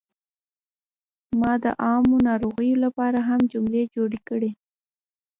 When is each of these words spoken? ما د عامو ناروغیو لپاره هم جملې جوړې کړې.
ما 1.39 1.51
د 1.63 1.65
عامو 1.83 2.15
ناروغیو 2.27 2.81
لپاره 2.85 3.19
هم 3.29 3.41
جملې 3.53 3.83
جوړې 3.95 4.19
کړې. 4.27 4.51